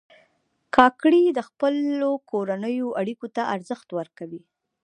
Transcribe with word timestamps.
کاکړي 0.75 1.23
د 1.37 1.39
خپلو 1.47 2.09
کورنیو 2.29 2.87
اړیکو 3.01 3.27
ته 3.35 3.41
ارزښت 3.55 3.87
ورکوي. 3.99 4.41